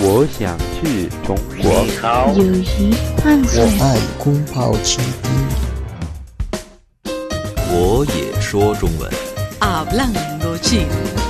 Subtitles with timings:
[0.00, 1.82] 我想去中国。
[1.82, 5.28] 你好，友谊换我爱空泡倾听。
[7.70, 9.10] 我也说中文。
[9.58, 11.27] Hablando chino.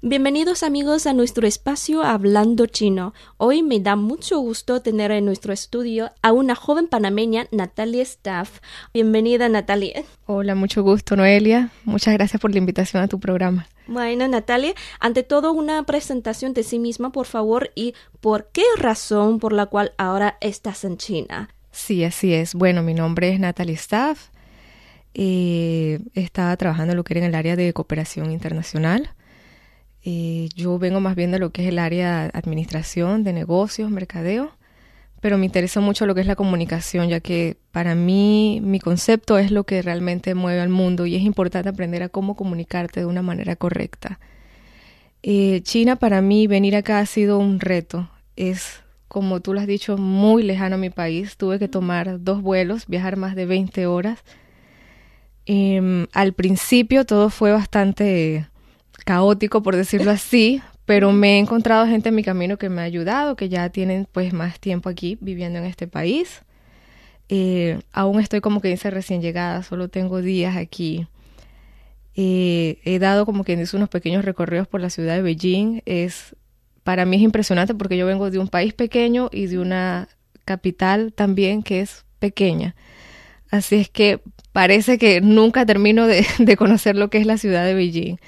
[0.00, 3.14] Bienvenidos amigos a nuestro espacio Hablando Chino.
[3.36, 8.60] Hoy me da mucho gusto tener en nuestro estudio a una joven panameña, Natalia Staff.
[8.94, 10.04] Bienvenida Natalia.
[10.26, 11.72] Hola, mucho gusto, Noelia.
[11.82, 13.66] Muchas gracias por la invitación a tu programa.
[13.88, 19.40] Bueno, Natalia, ante todo una presentación de sí misma, por favor, y por qué razón
[19.40, 21.48] por la cual ahora estás en China.
[21.72, 22.54] Sí, así es.
[22.54, 24.28] Bueno, mi nombre es Natalie Staff.
[25.14, 29.10] Eh, estaba trabajando lo que era en el área de cooperación internacional.
[30.10, 33.90] Eh, yo vengo más bien de lo que es el área de administración, de negocios,
[33.90, 34.52] mercadeo,
[35.20, 39.36] pero me interesa mucho lo que es la comunicación, ya que para mí mi concepto
[39.36, 43.06] es lo que realmente mueve al mundo y es importante aprender a cómo comunicarte de
[43.06, 44.18] una manera correcta.
[45.22, 48.08] Eh, China para mí venir acá ha sido un reto.
[48.34, 51.36] Es, como tú lo has dicho, muy lejano a mi país.
[51.36, 54.24] Tuve que tomar dos vuelos, viajar más de 20 horas.
[55.44, 58.48] Em, al principio todo fue bastante
[59.08, 62.84] caótico, por decirlo así, pero me he encontrado gente en mi camino que me ha
[62.84, 66.42] ayudado, que ya tienen pues más tiempo aquí viviendo en este país.
[67.30, 71.06] Eh, aún estoy como que dice recién llegada, solo tengo días aquí.
[72.16, 75.80] Eh, he dado como que dice unos pequeños recorridos por la ciudad de Beijing.
[75.86, 76.36] Es
[76.84, 80.08] para mí es impresionante porque yo vengo de un país pequeño y de una
[80.44, 82.76] capital también que es pequeña.
[83.50, 84.20] Así es que
[84.52, 86.26] parece que nunca termino de
[86.58, 88.18] conocer lo que es la ciudad de Beijing.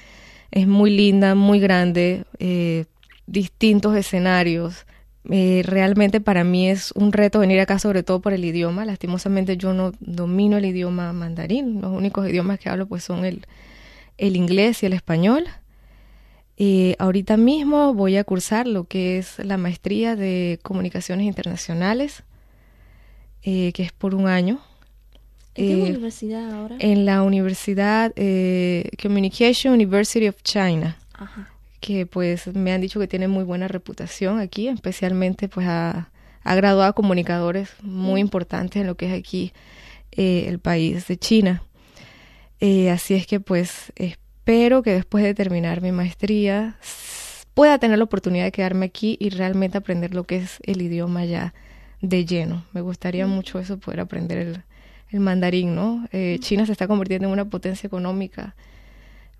[0.51, 2.85] Es muy linda, muy grande, eh,
[3.25, 4.85] distintos escenarios.
[5.29, 8.83] Eh, realmente para mí es un reto venir acá, sobre todo por el idioma.
[8.83, 11.79] Lastimosamente yo no domino el idioma mandarín.
[11.81, 13.45] Los únicos idiomas que hablo pues son el,
[14.17, 15.45] el inglés y el español.
[16.57, 22.23] Eh, ahorita mismo voy a cursar lo que es la maestría de comunicaciones internacionales,
[23.41, 24.59] que es por un año.
[25.55, 26.75] ¿En qué Eh, universidad ahora?
[26.79, 31.49] en la Universidad eh, Communication University of China, Ajá.
[31.81, 36.09] que pues me han dicho que tiene muy buena reputación aquí, especialmente pues ha,
[36.43, 39.51] ha graduado a comunicadores muy importantes en lo que es aquí
[40.11, 41.63] eh, el país de China.
[42.59, 46.77] Eh, así es que pues espero que después de terminar mi maestría
[47.53, 51.25] pueda tener la oportunidad de quedarme aquí y realmente aprender lo que es el idioma
[51.25, 51.53] ya
[52.01, 52.63] de lleno.
[52.71, 54.63] Me gustaría mucho eso, poder aprender el,
[55.11, 56.07] el mandarín, ¿no?
[56.11, 58.55] Eh, China se está convirtiendo en una potencia económica.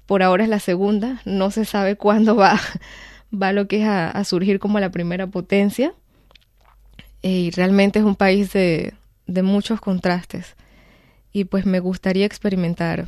[0.06, 2.60] Por ahora es la segunda, no se sabe cuándo va,
[3.34, 5.94] va lo que es a, a surgir como la primera potencia.
[7.24, 8.94] Eh, y realmente es un país de,
[9.28, 10.56] de muchos contrastes.
[11.34, 13.08] Y pues me gustaría experimentar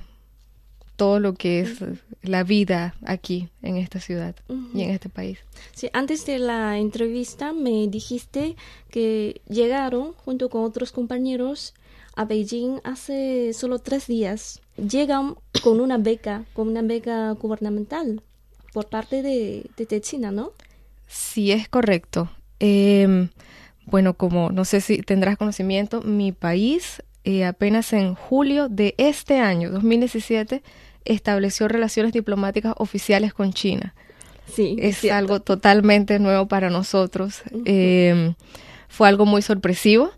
[0.96, 1.79] todo lo que es
[2.22, 4.35] la vida aquí en esta ciudad
[4.73, 5.40] y en este país.
[5.73, 8.56] Sí, antes de la entrevista me dijiste
[8.90, 11.73] que llegaron junto con otros compañeros
[12.16, 14.62] a Beijing hace solo tres días.
[14.78, 18.22] Llegan con una beca, con una beca gubernamental
[18.74, 20.52] por parte de, de, de China, ¿no?
[21.07, 22.29] Sí, es correcto.
[22.59, 23.28] Eh,
[23.85, 29.40] bueno, como no sé si tendrás conocimiento, mi país eh, apenas en julio de este
[29.40, 30.63] año, 2017,
[31.06, 33.94] estableció relaciones diplomáticas oficiales con China.
[34.46, 35.18] Sí, Es cierto.
[35.18, 37.44] algo totalmente nuevo para nosotros.
[37.66, 38.34] Eh,
[38.90, 40.12] fue algo muy sorpresivo.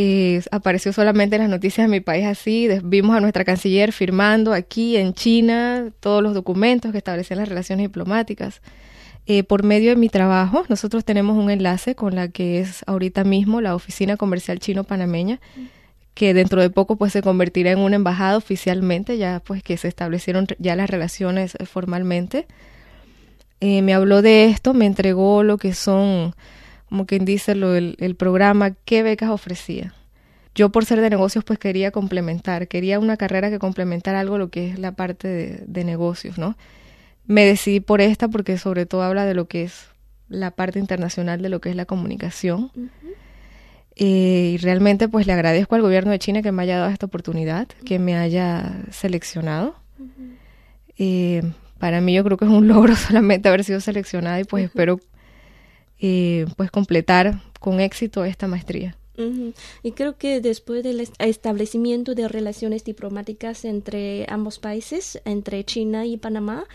[0.00, 2.68] Eh, apareció solamente en las noticias de mi país así.
[2.84, 7.82] Vimos a nuestra canciller firmando aquí en China todos los documentos que establecían las relaciones
[7.82, 8.62] diplomáticas.
[9.26, 13.24] Eh, por medio de mi trabajo, nosotros tenemos un enlace con la que es ahorita
[13.24, 15.40] mismo la Oficina Comercial Chino-Panameña,
[16.14, 19.88] que dentro de poco pues se convertirá en una embajada oficialmente, ya pues que se
[19.88, 22.46] establecieron ya las relaciones eh, formalmente.
[23.60, 26.36] Eh, me habló de esto, me entregó lo que son,
[26.88, 29.94] como quien dice, lo, el, el programa, qué becas ofrecía.
[30.54, 34.50] Yo por ser de negocios pues quería complementar, quería una carrera que complementara algo lo
[34.50, 36.56] que es la parte de, de negocios, ¿no?
[37.26, 39.88] Me decidí por esta porque sobre todo habla de lo que es
[40.28, 42.70] la parte internacional de lo que es la comunicación.
[43.96, 47.06] Eh, y realmente pues le agradezco al gobierno de China que me haya dado esta
[47.06, 49.74] oportunidad, que me haya seleccionado.
[50.96, 51.42] Eh,
[51.78, 55.00] para mí yo creo que es un logro solamente haber sido seleccionada y pues espero
[56.00, 58.96] eh, pues completar con éxito esta maestría.
[59.82, 66.06] Y creo que después del est- establecimiento de relaciones diplomáticas entre ambos países, entre China
[66.06, 66.66] y Panamá,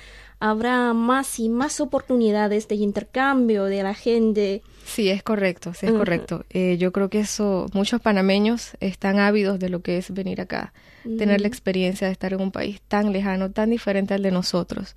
[0.42, 4.62] habrá más y más oportunidades de intercambio de la gente.
[4.86, 6.44] Sí, es correcto, sí es correcto.
[6.50, 10.74] Eh, yo creo que eso, muchos panameños están ávidos de lo que es venir acá,
[11.18, 14.96] tener la experiencia de estar en un país tan lejano, tan diferente al de nosotros.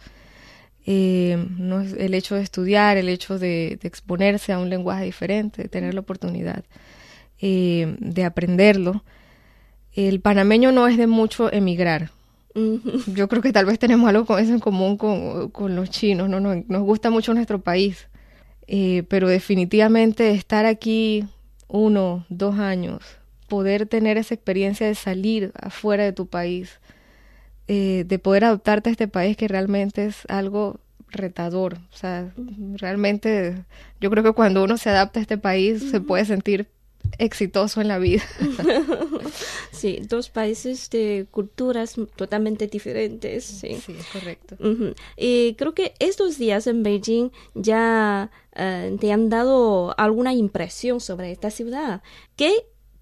[0.88, 5.04] Eh, no es el hecho de estudiar, el hecho de, de, exponerse a un lenguaje
[5.04, 6.64] diferente, de tener la oportunidad
[7.40, 9.04] eh, de aprenderlo.
[9.92, 12.10] El panameño no es de mucho emigrar.
[13.06, 16.30] Yo creo que tal vez tenemos algo con eso en común con, con los chinos,
[16.30, 16.40] ¿no?
[16.40, 18.08] Nos, nos, gusta mucho nuestro país,
[18.66, 21.24] eh, pero definitivamente estar aquí
[21.68, 23.02] uno, dos años,
[23.48, 26.80] poder tener esa experiencia de salir afuera de tu país,
[27.68, 30.78] eh, de poder adoptarte a este país que realmente es algo
[31.08, 31.78] retador.
[31.92, 32.32] O sea,
[32.76, 33.64] realmente
[34.00, 36.68] yo creo que cuando uno se adapta a este país se puede sentir
[37.18, 38.22] exitoso en la vida.
[39.72, 43.44] sí, dos países de culturas totalmente diferentes.
[43.44, 43.78] Sí,
[44.12, 44.56] correcto.
[44.58, 44.94] Uh -huh.
[45.16, 51.32] Y creo que estos días en Beijing ya uh, te han dado alguna impresión sobre
[51.32, 52.02] esta ciudad.
[52.36, 52.52] ¿Qué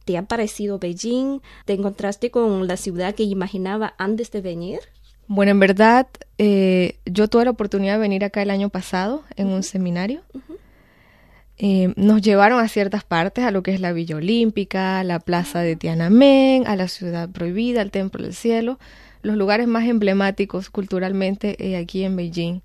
[0.04, 1.40] te ha parecido Beijing?
[1.64, 4.80] ¿Te encontraste con la ciudad que imaginaba antes de venir?
[5.26, 6.06] Bueno, en verdad,
[6.38, 9.56] eh, yo tuve la oportunidad de venir acá el año pasado en uh -huh.
[9.56, 10.20] un seminario.
[10.34, 10.56] Uh -huh.
[11.56, 15.60] Eh, nos llevaron a ciertas partes, a lo que es la Villa Olímpica, la Plaza
[15.60, 18.78] de Tiananmen, a la Ciudad Prohibida, al Templo del Cielo,
[19.22, 22.60] los lugares más emblemáticos culturalmente eh, aquí en Beijing.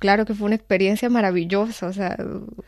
[0.00, 2.16] Claro que fue una experiencia maravillosa, o sea,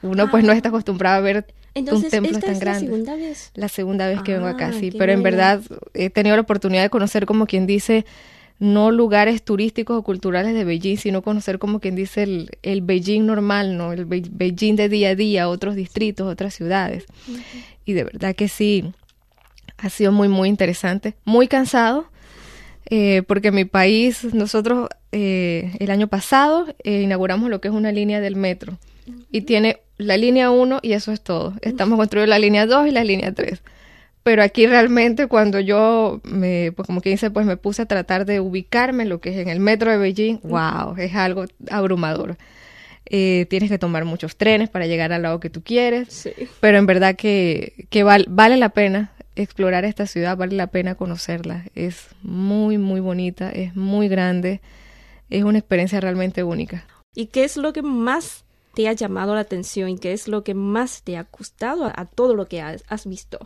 [0.03, 0.29] uno ah.
[0.31, 2.87] pues no está acostumbrado a ver Entonces, un templo ¿esta tan es grande.
[2.87, 5.61] La segunda vez, la segunda vez que ah, vengo acá, sí, qué pero en verdad
[5.95, 8.05] he tenido la oportunidad de conocer como quien dice
[8.61, 13.25] no lugares turísticos o culturales de Beijing, sino conocer como quien dice el, el Beijing
[13.25, 13.93] normal, ¿no?
[13.93, 17.07] El Be Beijing de día a día, otros distritos, otras ciudades.
[17.27, 17.43] Uh -huh.
[17.87, 18.93] Y de verdad que sí,
[19.79, 21.15] ha sido muy, muy interesante.
[21.25, 22.05] Muy cansado,
[22.91, 27.75] eh, porque en mi país, nosotros eh, el año pasado eh, inauguramos lo que es
[27.75, 28.79] una línea del metro.
[29.07, 29.25] Uh -huh.
[29.33, 31.55] Y tiene la línea 1 y eso es todo.
[31.63, 33.63] Estamos construyendo la línea 2 y la línea 3
[34.23, 38.27] pero aquí realmente cuando yo me, pues como que dice, pues me puse a tratar
[38.27, 42.37] de ubicarme lo que es en el metro de Beijing, wow, es algo abrumador.
[43.07, 46.33] Eh, tienes que tomar muchos trenes para llegar al lado que tú quieres, sí.
[46.61, 50.95] pero en verdad que, que val, vale la pena explorar esta ciudad, vale la pena
[50.95, 51.65] conocerla.
[51.75, 54.61] Es muy, muy bonita, es muy grande,
[55.31, 56.85] es una experiencia realmente única.
[57.15, 58.45] ¿Y qué es lo que más
[58.81, 61.93] te ha llamado la atención y qué es lo que más te ha gustado a,
[61.95, 63.39] a todo lo que has, has visto?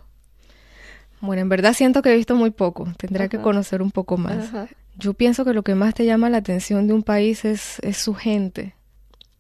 [1.21, 4.49] Bueno, en verdad siento que he visto muy poco, tendré que conocer un poco más.
[4.49, 4.69] Ajá.
[4.97, 7.97] Yo pienso que lo que más te llama la atención de un país es, es
[7.97, 8.75] su gente.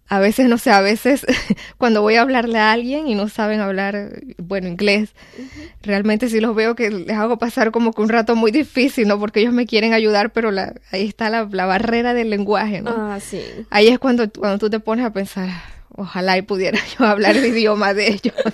[0.06, 1.24] A veces, no sé, a veces
[1.78, 5.70] cuando voy a hablarle a alguien y no saben hablar, bueno, inglés, uh -huh.
[5.82, 9.18] realmente sí los veo que les hago pasar como que un rato muy difícil, ¿no?
[9.18, 12.90] Porque ellos me quieren ayudar, pero la, ahí está la, la, barrera del lenguaje, ¿no?
[12.90, 13.40] Ah, sí.
[13.70, 15.48] Ahí es cuando, cuando tú te pones a pensar,
[15.96, 18.34] ojalá y pudiera yo hablar el idioma de ellos.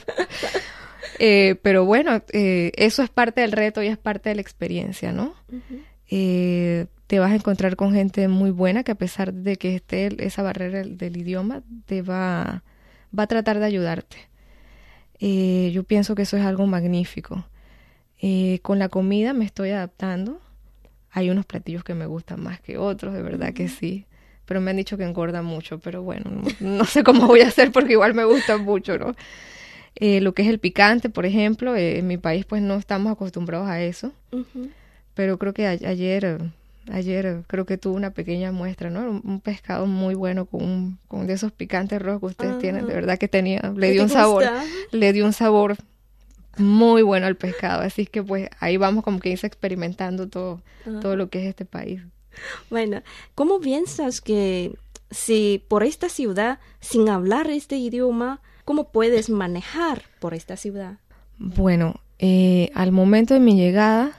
[1.23, 5.13] Eh, pero bueno, eh, eso es parte del reto y es parte de la experiencia,
[5.13, 5.35] ¿no?
[5.53, 5.85] Uh -huh.
[6.11, 10.09] eh, te vas a encontrar con gente muy buena que a pesar de que esté
[10.25, 12.63] esa barrera del, idioma, te va,
[13.17, 14.17] va a tratar de ayudarte.
[15.21, 17.45] Yo pienso que eso es algo magnífico.
[18.63, 20.41] Con la comida me estoy adaptando.
[21.11, 23.57] Hay unos platillos que me gustan más que otros, de verdad uh -huh.
[23.57, 24.07] que sí.
[24.51, 26.43] Pero me han dicho que engorda mucho, pero bueno, no,
[26.79, 29.15] no sé cómo voy a hacer porque igual me gustan mucho, ¿no?
[29.95, 33.13] Eh, lo que es el picante, por ejemplo, eh, en mi país pues no estamos
[33.13, 34.69] acostumbrados a eso, uh -huh.
[35.15, 36.41] pero creo que a ayer,
[36.91, 39.09] ayer creo que tuve una pequeña muestra, ¿no?
[39.09, 42.57] Un, un pescado muy bueno con, un, con de esos picantes rojos que ustedes uh
[42.57, 42.61] -huh.
[42.61, 44.43] tienen, de verdad que tenía, le dio un sabor,
[44.91, 45.77] le dio un sabor
[46.59, 50.91] muy bueno al pescado, así que pues ahí vamos como que irse experimentando todo, uh
[50.91, 51.01] -huh.
[51.01, 52.01] todo lo que es este país.
[52.71, 53.03] Bueno,
[53.35, 54.77] ¿cómo piensas que
[55.11, 60.99] si por esta ciudad, sin hablar este idioma, ¿Cómo puedes manejar por esta ciudad?
[61.39, 64.13] Bueno, eh, al momento de mi llegada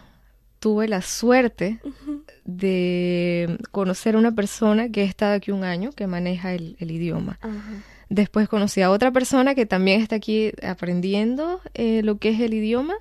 [0.59, 2.23] tuve la suerte uh -huh.
[2.43, 6.91] de conocer a una persona que ha estado aquí un año, que maneja el, el
[6.91, 7.39] idioma.
[7.43, 7.81] Uh -huh.
[8.09, 12.53] Después conocí a otra persona que también está aquí aprendiendo eh, lo que es el
[12.53, 12.95] idioma,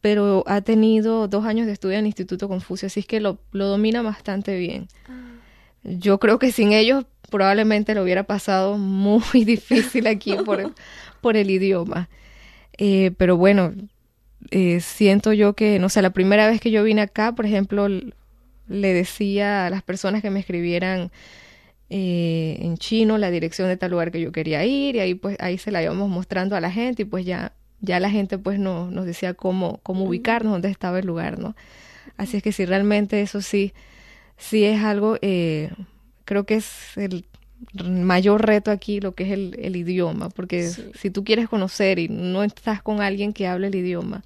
[0.00, 3.38] pero ha tenido dos años de estudio en el Instituto Confucio, así es que lo,
[3.52, 4.88] lo domina bastante bien.
[5.08, 5.40] -huh.
[5.82, 10.74] Yo creo que sin ellos probablemente lo hubiera pasado muy difícil aquí por,
[11.20, 12.08] por el idioma.
[12.78, 13.72] Eh, pero bueno,
[14.50, 17.88] eh, siento yo que, no sé, la primera vez que yo vine acá, por ejemplo,
[17.88, 21.10] le decía a las personas que me escribieran
[21.90, 25.36] eh, en chino la dirección de tal lugar que yo quería ir y ahí pues
[25.40, 27.52] ahí se la íbamos mostrando a la gente y pues ya,
[27.86, 31.56] ya la gente pues no, nos decía cómo, cómo ubicarnos, dónde estaba el lugar, ¿no?
[32.18, 33.72] Así es que si realmente eso sí,
[34.36, 35.70] sí es algo eh,
[36.24, 37.24] creo que es el
[37.82, 40.90] mayor reto aquí lo que es el, el idioma, porque sí.
[40.94, 44.22] si tú quieres conocer y no estás con alguien que hable el idioma,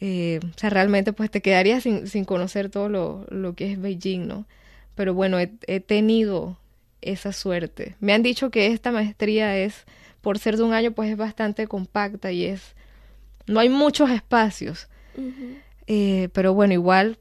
[0.00, 3.80] eh, o sea, realmente pues te quedarías sin, sin conocer todo lo, lo, que es
[3.80, 4.46] Beijing, ¿no?
[4.96, 6.58] Pero bueno, he, he tenido
[7.00, 7.94] esa suerte.
[8.00, 9.84] Me han dicho que esta maestría es,
[10.24, 12.74] por ser de un año, pues es bastante compacta y es,
[13.46, 14.88] no hay muchos espacios.
[15.86, 17.18] Eh, pero bueno, igual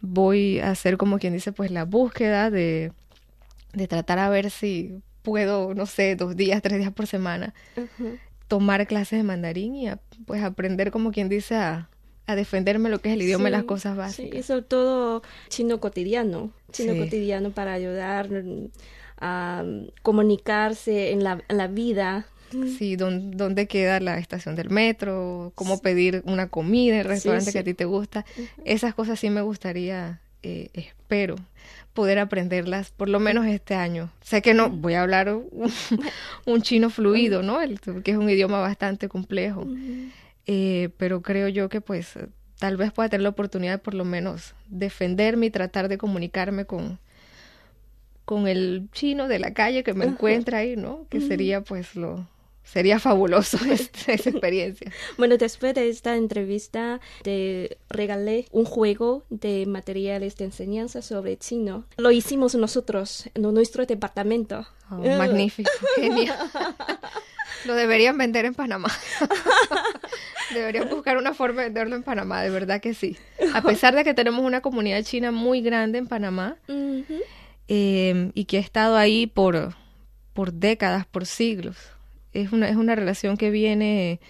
[0.00, 2.92] voy a hacer como quien dice, pues la búsqueda de,
[3.74, 7.54] de tratar a ver si puedo, no sé, dos días, tres días por semana,
[8.48, 9.90] tomar clases de mandarín y
[10.26, 11.88] pues aprender como quien dice a,
[12.26, 14.30] a defenderme lo que es el idioma y las cosas básicas.
[14.32, 18.28] Sí, y sobre todo chino cotidiano, chino cotidiano para ayudar
[19.18, 19.64] a
[20.02, 22.26] comunicarse en la, en la vida
[22.78, 27.58] Sí, dónde, queda la estación del metro, cómo pedir una comida en el restaurante que
[27.58, 28.24] a ti te gusta.
[28.64, 31.36] Esas cosas sí me gustaría, eh, espero,
[31.94, 34.10] poder aprenderlas por lo menos este año.
[34.22, 35.34] Sé que no voy a hablar
[36.46, 37.60] un, chino fluido, ¿no?
[37.60, 39.66] El, que es un idioma bastante complejo.
[40.46, 42.18] Eh, pero creo yo que pues
[42.58, 46.64] tal vez pueda tener la oportunidad de por lo menos defenderme y tratar de comunicarme
[46.64, 46.98] con,
[48.24, 51.06] con el chino de la calle que me encuentra ahí, ¿no?
[51.10, 52.26] Que sería pues lo,
[52.64, 54.92] Sería fabuloso esa experiencia.
[55.18, 61.84] Bueno, después de esta entrevista te regalé un juego de materiales de enseñanza sobre chino.
[61.96, 64.66] Lo hicimos nosotros en nuestro departamento.
[64.90, 66.36] Oh, magnífico, genial.
[67.64, 68.88] Lo deberían vender en Panamá.
[70.54, 73.16] deberían buscar una forma de venderlo en Panamá, de verdad que sí.
[73.54, 76.56] A pesar de que tenemos una comunidad china muy grande en Panamá
[77.68, 79.74] eh, y que ha estado ahí por,
[80.32, 81.76] por décadas, por siglos
[82.32, 84.20] es una, es una relación que viene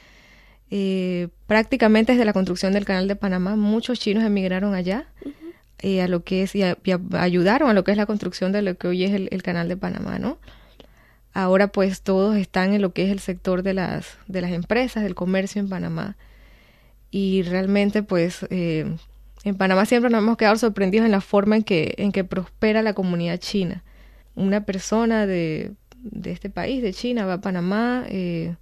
[0.71, 3.57] eh, prácticamente desde la construcción del canal de Panamá.
[3.57, 5.07] Muchos chinos emigraron allá
[5.79, 8.77] eh, a lo que es y, ayudaron a lo que es la construcción de lo
[8.77, 10.39] que hoy es el, canal de Panamá, ¿no?
[11.35, 15.03] Ahora pues todos están en lo que es el sector de las, de las empresas,
[15.03, 16.17] del comercio en Panamá.
[17.11, 18.97] Y realmente pues eh,
[19.45, 22.83] en Panamá siempre nos hemos quedado sorprendidos en la forma en que, en que prospera
[22.83, 23.83] la comunidad china.
[24.35, 25.73] Una persona de
[26.03, 28.57] de este país, de China, va a Panamá, eh,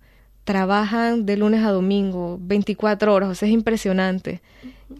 [0.45, 4.41] trabajan de lunes a domingo, 24 horas, o sea, es impresionante.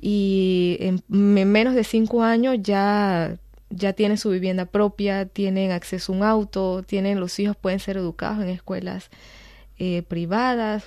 [0.01, 3.37] Y en, menos de cinco años ya,
[3.69, 7.97] ya tienen su vivienda propia, tienen acceso a un auto, tienen los hijos, pueden ser
[7.97, 9.11] educados en escuelas
[9.79, 10.85] eh, privadas.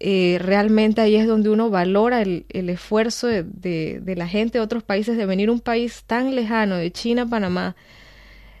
[0.00, 4.58] Eh, realmente ahí es donde uno valora el, el esfuerzo de, de, de, la gente
[4.58, 7.74] de otros países de venir a un país tan lejano, de China a Panamá,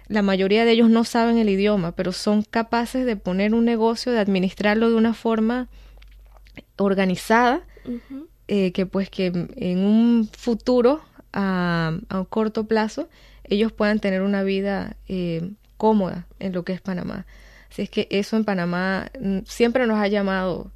[0.08, 4.10] la mayoría de ellos no saben el idioma, pero son capaces de poner un negocio,
[4.10, 5.68] de administrarlo de una forma
[6.76, 7.60] organizada,
[8.48, 11.02] eh, que pues que en un futuro,
[11.32, 13.08] a, a, un corto plazo,
[13.44, 17.26] ellos puedan tener una vida eh, cómoda en lo que es Panamá.
[17.70, 20.72] Así es que eso en Panamá mm, siempre nos ha llamado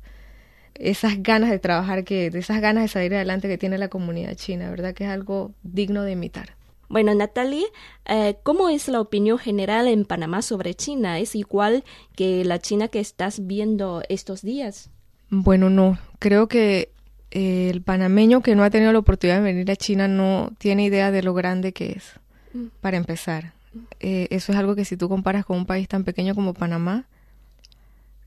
[0.82, 4.34] esas ganas de trabajar, que, de esas ganas de salir adelante que tiene la comunidad
[4.34, 4.94] china, ¿verdad?
[4.94, 6.56] Que es algo digno de imitar.
[6.88, 7.64] Bueno, Natalie,
[8.04, 11.20] eh, ¿cómo es la opinión general en Panamá sobre China?
[11.20, 11.84] ¿Es igual
[12.16, 14.90] que la China que estás viendo estos días?
[15.30, 15.98] Bueno, no.
[16.18, 16.90] Creo que
[17.30, 20.84] eh, el panameño que no ha tenido la oportunidad de venir a China no tiene
[20.84, 22.12] idea de lo grande que es,
[22.52, 22.66] mm.
[22.80, 23.52] para empezar.
[24.00, 27.06] Eh, eso es algo que si tú comparas con un país tan pequeño como Panamá,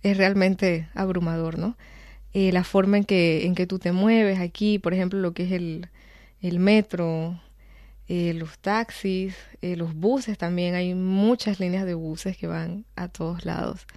[0.01, 1.75] es realmente abrumador, ¿no?
[2.36, 5.51] La forma en que, en que tú te mueves aquí, por ejemplo, lo que es
[5.54, 5.88] el,
[6.42, 7.39] el metro,
[8.08, 13.08] eh, los taxis, eh, los buses también, hay muchas líneas de buses que van a
[13.08, 13.88] todos lados.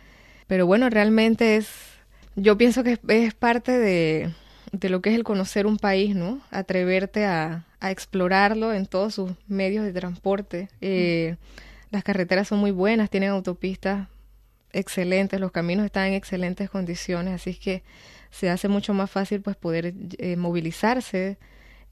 [0.46, 1.68] Pero bueno, realmente es,
[2.36, 4.32] yo pienso que es, parte de,
[4.72, 6.40] de, lo que es el conocer un país, ¿no?
[6.50, 10.68] Atreverte a, a explorarlo en todos sus medios de transporte.
[10.80, 11.36] Eh,
[11.90, 14.08] las carreteras son muy buenas, tienen autopistas
[14.72, 17.82] excelentes, los caminos están en excelentes condiciones, así es que
[18.30, 19.94] se hace mucho más fácil pues poder
[20.36, 21.38] movilizarse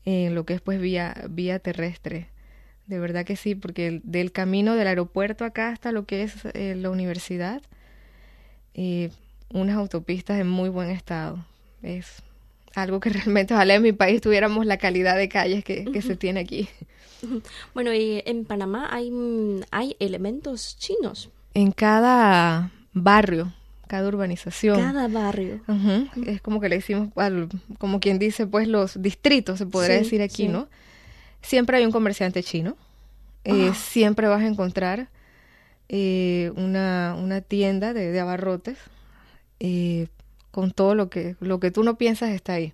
[0.07, 2.29] en lo que es pues vía, vía terrestre.
[2.87, 6.77] De verdad que sí, porque del camino del aeropuerto acá hasta lo que es eh,
[6.77, 7.61] la universidad,
[8.75, 9.11] eh,
[9.53, 11.45] unas autopistas en muy buen estado.
[11.83, 12.23] Es
[12.77, 16.17] algo que realmente ojalá en mi país tuviéramos la calidad de calles que, que se
[16.17, 16.69] tiene aquí.
[17.73, 19.11] Bueno, y en Panamá hay,
[19.71, 21.31] hay elementos chinos.
[21.55, 23.55] En cada barrio
[23.87, 24.81] cada urbanización.
[24.81, 25.61] Cada barrio.
[26.27, 27.09] Es como que le decimos,
[27.79, 30.69] como quien dice, pues los distritos, se podría decir aquí, ¿no?
[31.43, 32.77] Siempre hay un comerciante chino.
[33.45, 35.09] Eh, siempre vas a encontrar
[35.89, 38.77] eh, una, una, tienda de, de abarrotes
[39.61, 40.09] eh,
[40.51, 42.73] con todo lo que, lo que tú no piensas está ahí.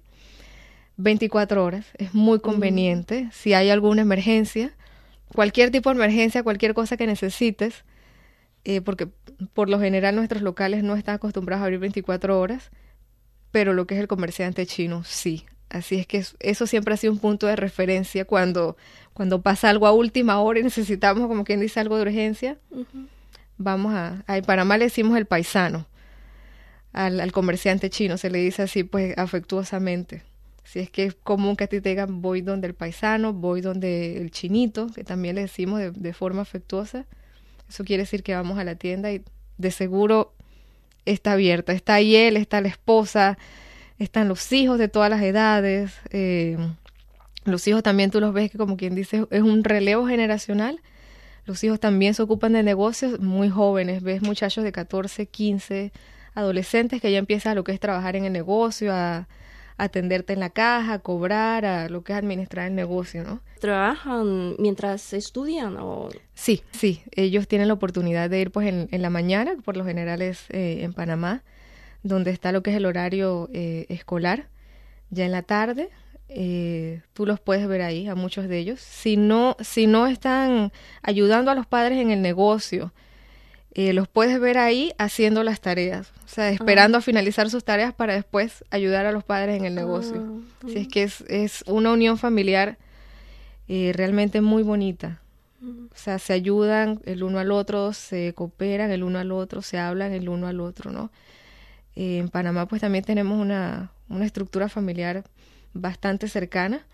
[0.97, 3.29] 24 horas, es muy conveniente.
[3.33, 4.73] Si hay alguna emergencia,
[5.35, 7.85] cualquier tipo de emergencia, cualquier cosa que necesites,
[8.65, 9.09] eh, porque
[9.55, 12.71] por lo general nuestros locales no están acostumbrados a abrir 24 horas,
[13.51, 15.45] pero lo que es el comerciante chino sí.
[15.69, 18.77] Así es que eso siempre ha sido un punto de referencia cuando,
[19.15, 22.59] cuando pasa algo a última hora y necesitamos, como quien dice, algo de urgencia.
[23.57, 25.87] Vamos a, a Panamá le decimos el paisano
[26.93, 30.25] al, al, comerciante chino, se le dice así pues afectuosamente.
[30.63, 33.63] Si es que es común que a ti te digan voy donde el paisano, voy
[33.63, 37.07] donde el chinito, que también le decimos de, de forma afectuosa,
[37.73, 39.23] eso quiere decir que vamos a la tienda y
[39.57, 40.35] de seguro
[41.07, 41.73] está abierta.
[41.73, 43.39] Está ahí él, está la esposa,
[43.99, 45.93] están los hijos de todas las edades.
[46.11, 46.59] Eh,
[47.45, 50.81] los hijos también tú los ves que como quien dice es un relevo generacional.
[51.47, 54.03] Los hijos también se ocupan de negocios muy jóvenes.
[54.03, 55.93] Ves muchachos de 14, 15,
[56.35, 59.29] adolescentes que ya empiezan lo que es trabajar en el negocio, a,
[59.77, 63.41] atenderte en la caja, a cobrar, a lo que es administrar el negocio, ¿no?
[63.61, 66.09] ¿Trabajan mientras estudian o...?
[66.35, 69.85] Sí, sí, ellos tienen la oportunidad de ir pues en, en la mañana, por lo
[69.85, 71.43] general es eh, en Panamá,
[72.03, 74.49] donde está lo que es el horario eh, escolar,
[75.11, 75.91] ya en la tarde,
[76.29, 78.81] eh, tú los puedes ver ahí, a muchos de ellos.
[78.81, 82.93] Si no, si no están ayudando a los padres en el negocio,
[83.75, 87.95] eh, los puedes ver ahí haciendo las tareas, o sea, esperando a finalizar sus tareas
[87.95, 90.43] para después ayudar a los padres en el negocio.
[90.63, 92.77] Así es que es, es una unión familiar
[93.69, 95.21] eh, realmente muy bonita.
[95.63, 99.79] O sea, se ayudan el uno al otro, se cooperan el uno al otro, se
[99.79, 101.11] hablan el uno al otro, ¿no?
[101.95, 105.25] Eh, en Panamá pues también tenemos una, una estructura familiar
[105.73, 106.85] bastante cercana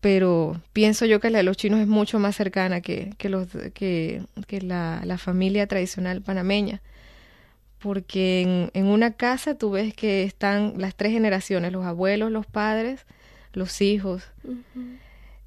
[0.00, 3.48] pero pienso yo que la de los chinos es mucho más cercana que, que, los,
[3.74, 6.80] que, que la, la, familia tradicional panameña.
[7.78, 12.46] Porque en, en, una casa tú ves que están las tres generaciones, los abuelos, los
[12.46, 13.06] padres,
[13.52, 14.22] los hijos.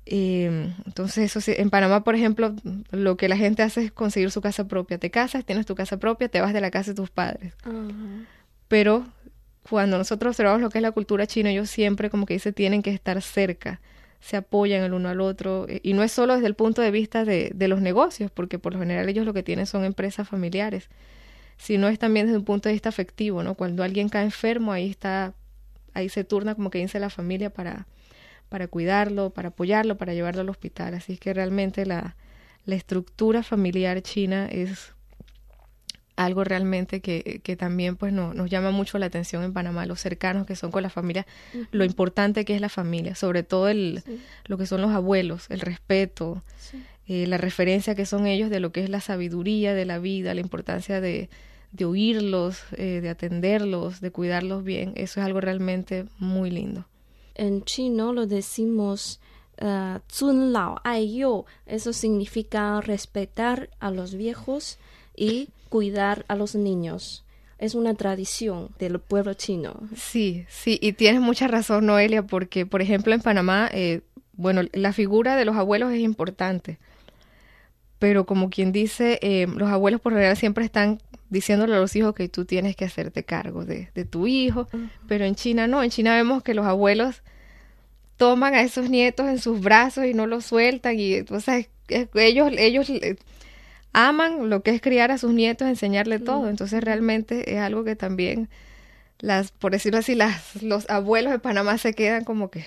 [0.05, 2.55] eh, entonces, eso en Panamá, por ejemplo,
[2.91, 4.99] lo que la gente hace es conseguir su casa propia.
[4.99, 7.53] Te casas, tienes tu casa propia, te vas de la casa de tus padres.
[7.65, 8.25] Uh -huh.
[8.67, 9.05] Pero
[9.67, 12.83] cuando nosotros observamos lo que es la cultura china, ellos siempre como que dice tienen
[12.83, 13.79] que estar cerca
[14.23, 15.67] se apoyan el uno al otro.
[15.81, 18.73] Y no es solo desde el punto de vista de, de, los negocios, porque por
[18.73, 20.89] lo general ellos lo que tienen son empresas familiares,
[21.57, 23.55] sino es también desde un punto de vista afectivo, ¿no?
[23.55, 25.33] Cuando alguien cae enfermo, ahí está,
[25.93, 27.85] ahí se turna como que dice la familia para,
[28.47, 30.93] para cuidarlo, para apoyarlo, para llevarlo al hospital.
[30.93, 32.15] Así que realmente la,
[32.65, 34.93] la estructura familiar china es
[36.15, 39.99] algo realmente que, que también pues no, nos llama mucho la atención en Panamá, los
[39.99, 41.25] cercanos que son con la familia,
[41.71, 44.03] lo importante que es la familia, sobre todo el,
[44.45, 46.83] lo que son los abuelos, el respeto, sí.
[47.05, 50.33] Eh, la referencia que son ellos de lo que es la sabiduría de la vida,
[50.33, 51.29] la importancia de,
[51.73, 56.85] de oírlos, eh, de atenderlos, de cuidarlos bien, eso es algo realmente muy lindo.
[57.35, 59.19] En chino lo decimos
[59.59, 64.77] ah, uh, Zun Lao Ai Yo, eso significa respetar a los viejos
[65.17, 67.25] y cuidar a los niños.
[67.57, 69.73] Es una tradición del pueblo chino.
[69.95, 74.01] Sí, sí, y tienes mucha razón, Noelia, porque, por ejemplo, en Panamá, eh,
[74.33, 76.77] bueno, la figura de los abuelos es importante,
[77.97, 82.13] pero como quien dice, eh, los abuelos por general siempre están diciéndole a los hijos
[82.13, 84.89] que tú tienes que hacerte cargo de, de tu hijo, uh -huh.
[85.07, 87.23] pero en China no, en China vemos que los abuelos
[88.17, 91.65] toman a esos nietos en sus brazos y no los sueltan y o sea,
[92.13, 92.91] ellos ellos
[93.93, 96.23] aman lo que es criar a sus nietos, enseñarle mm.
[96.23, 96.49] todo.
[96.49, 98.49] Entonces realmente es algo que también
[99.19, 102.65] las, por decirlo así, las, los abuelos de Panamá se quedan como que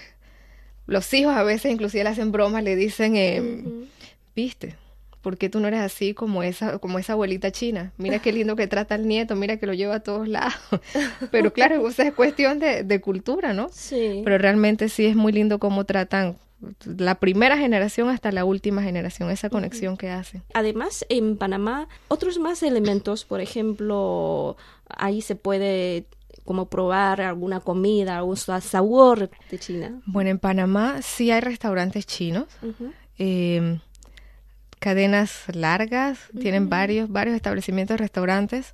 [0.87, 3.87] los hijos a veces inclusive le hacen bromas, le dicen, eh, mm
[4.37, 4.77] viste,
[5.23, 7.93] ¿por qué tú no eres así como esa, como esa abuelita china?
[7.97, 10.55] Mira qué lindo que trata al nieto, mira que lo lleva a todos lados.
[11.33, 13.69] Pero claro, o sea, es cuestión de, de cultura, ¿no?
[13.73, 14.21] Sí.
[14.23, 16.37] Pero realmente sí es muy lindo cómo tratan
[16.85, 20.01] la primera generación hasta la última generación, esa conexión uh -huh.
[20.01, 20.42] que hacen.
[20.55, 24.57] Además, en Panamá, otros más elementos, por ejemplo,
[24.88, 26.07] ahí se puede
[26.45, 30.01] como probar alguna comida, algún sabor de China.
[30.07, 32.92] Bueno, en Panamá sí hay restaurantes chinos, uh -huh.
[33.19, 33.79] eh,
[34.79, 36.40] cadenas largas, uh -huh.
[36.40, 38.73] tienen varios, varios establecimientos, restaurantes,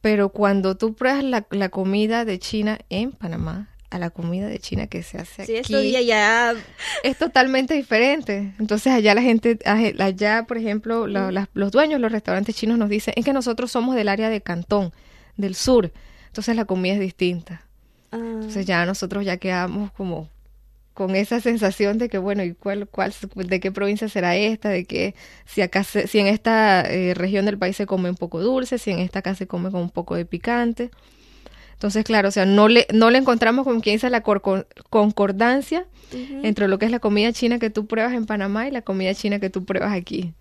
[0.00, 4.58] pero cuando tú pruebas la, la comida de China en Panamá, a la comida de
[4.58, 5.74] China que se hace sí, aquí.
[5.76, 6.54] Día ya
[7.02, 8.52] es totalmente diferente.
[8.58, 12.78] Entonces allá la gente, allá por ejemplo, la, la, los dueños de los restaurantes chinos
[12.78, 14.92] nos dicen, es que nosotros somos del área de Cantón,
[15.36, 15.92] del sur,
[16.26, 17.62] entonces la comida es distinta.
[18.10, 18.16] Ah.
[18.18, 20.28] Entonces ya nosotros ya quedamos como
[20.94, 24.68] con esa sensación de que bueno, ¿y cuál, cuál, de qué provincia será esta?
[24.68, 25.14] De que
[25.46, 28.78] si acá, se, si en esta eh, región del país se come un poco dulce,
[28.78, 30.90] si en esta acá se come con un poco de picante.
[31.78, 36.16] Entonces, claro, o sea, no le, no le encontramos como quien dice la concordancia uh
[36.16, 36.40] -huh.
[36.42, 39.14] entre lo que es la comida china que tú pruebas en Panamá y la comida
[39.14, 40.34] china que tú pruebas aquí.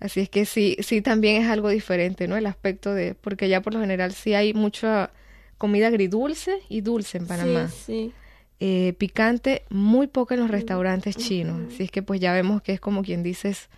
[0.00, 2.36] Así es que sí, sí también es algo diferente, ¿no?
[2.36, 5.12] El aspecto de, porque ya por lo general sí hay mucha
[5.56, 7.68] comida agridulce y dulce en Panamá.
[7.68, 8.12] Sí, sí.
[8.60, 11.72] Eh, picante, muy poco en los restaurantes chinos.
[11.72, 13.70] Así es que pues ya vemos que es como quien dices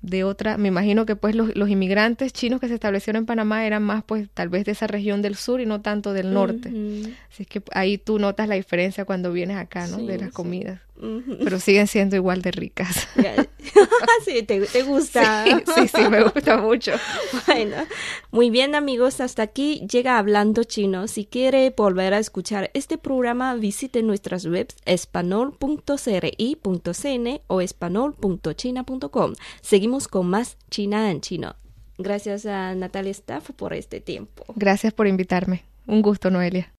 [0.00, 3.66] de otra, me imagino que pues los, los, inmigrantes chinos que se establecieron en Panamá
[3.66, 6.68] eran más pues tal vez de esa región del sur y no tanto del norte.
[7.30, 9.98] Así es que ahí tú notas la diferencia cuando vienes acá, ¿no?
[9.98, 10.80] de las comidas.
[11.44, 13.06] Pero siguen siendo igual de ricas.
[14.24, 15.44] sí, te, te gusta.
[15.78, 16.92] Sí, sí, me gusta mucho.
[17.46, 17.76] bueno,
[18.30, 21.06] muy bien amigos, hasta aquí llega Hablando Chino.
[21.06, 29.34] Si quiere volver a escuchar este programa, visite nuestras webs espanol.cri.cn o espanol.china.com.
[30.10, 31.56] Con más China en chino.
[31.96, 34.44] Gracias a Natalia Staff por este tiempo.
[34.54, 35.64] Gracias por invitarme.
[35.86, 36.72] Un gusto, Noelia.